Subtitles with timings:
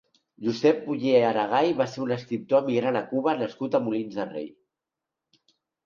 [0.45, 4.53] Josep Oller Aragay va ser un escriptor emigrant a Cuba nascut a Molins de Rei.